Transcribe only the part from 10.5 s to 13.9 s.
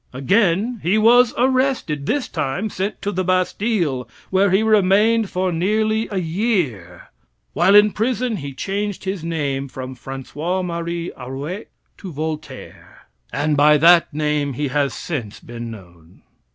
Marie Arouet to Voltaire, and by